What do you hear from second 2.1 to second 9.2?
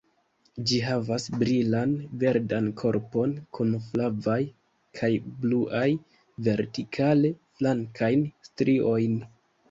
verdan korpon kun flavaj kaj bluaj, vertikale flankajn striojn.